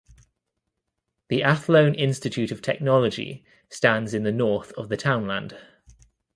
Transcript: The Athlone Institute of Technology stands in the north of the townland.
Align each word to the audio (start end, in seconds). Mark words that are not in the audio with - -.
The 1.29 1.43
Athlone 1.43 1.93
Institute 1.93 2.49
of 2.51 2.63
Technology 2.63 3.45
stands 3.69 4.15
in 4.15 4.23
the 4.23 4.31
north 4.31 4.71
of 4.71 4.89
the 4.89 4.97
townland. 4.97 5.55